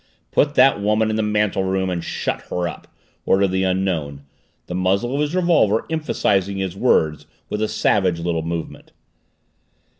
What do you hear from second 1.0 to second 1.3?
in the